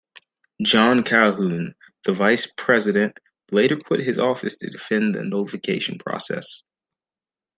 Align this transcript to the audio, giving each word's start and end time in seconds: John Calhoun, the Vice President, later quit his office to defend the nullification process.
John 0.63 1.03
Calhoun, 1.03 1.75
the 2.05 2.13
Vice 2.13 2.47
President, 2.57 3.19
later 3.51 3.77
quit 3.77 3.99
his 3.99 4.17
office 4.17 4.55
to 4.55 4.69
defend 4.71 5.13
the 5.13 5.23
nullification 5.23 5.99
process. 5.99 6.63